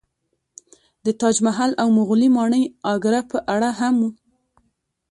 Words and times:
د 1.05 1.07
تاج 1.19 1.35
محل 1.47 1.71
او 1.81 1.87
مغولي 1.97 2.29
ماڼۍ 2.35 2.63
اګره 2.93 3.21
په 3.31 3.37
اړه 3.53 3.69
هم 3.79 3.95